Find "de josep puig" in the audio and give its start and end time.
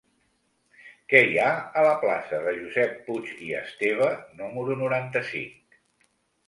2.47-3.31